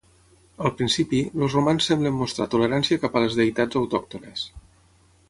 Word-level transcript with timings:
Al 0.67 0.71
principi, 0.77 1.19
els 1.41 1.57
romans 1.57 1.89
semblen 1.91 2.17
mostrar 2.21 2.47
tolerància 2.53 3.01
cap 3.05 3.19
a 3.19 3.23
les 3.25 3.39
deïtats 3.41 3.81
autòctones. 3.83 4.49